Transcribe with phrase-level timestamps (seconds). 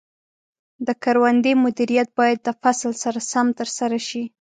[0.85, 4.23] د کروندې مدیریت باید د فصل سره سم ترسره شي.